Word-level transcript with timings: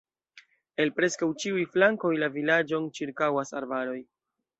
El 0.85 0.91
preskaŭ 0.99 1.27
ĉiuj 1.43 1.65
flankoj 1.75 2.13
la 2.23 2.29
vilaĝon 2.37 2.87
ĉirkaŭas 3.01 3.53
arbaroj. 3.61 3.99